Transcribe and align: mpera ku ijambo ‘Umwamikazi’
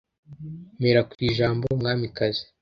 mpera 0.79 1.01
ku 1.09 1.13
ijambo 1.29 1.63
‘Umwamikazi’ 1.75 2.43